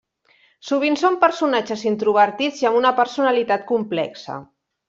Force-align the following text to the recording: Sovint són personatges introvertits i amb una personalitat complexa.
Sovint 0.69 0.97
són 1.01 1.17
personatges 1.25 1.85
introvertits 1.91 2.65
i 2.65 2.69
amb 2.71 2.81
una 2.83 2.95
personalitat 3.03 3.71
complexa. 3.75 4.43